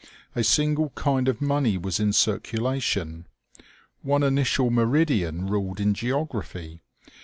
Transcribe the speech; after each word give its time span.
A 0.35 0.43
single 0.43 0.89
kind 0.95 1.27
of 1.27 1.43
money 1.43 1.77
was 1.77 1.99
in 1.99 2.11
circulation. 2.11 3.27
One 4.01 4.23
initial 4.23 4.71
meridian 4.71 5.45
ruled 5.45 5.79
in 5.79 5.93
geography. 5.93 6.81